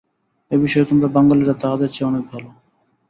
[0.51, 2.43] এ-বিষয়ে তোমরা বাঙালীরা তাহাদের চেয়ে অনেক ভাল।